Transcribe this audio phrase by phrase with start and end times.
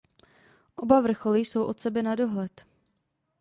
[0.77, 2.65] Oba vrcholy jsou od sebe na dohled.